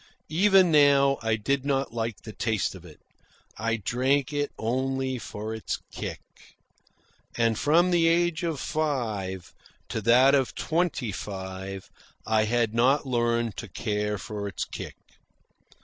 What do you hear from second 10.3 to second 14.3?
of twenty five I had not learned to care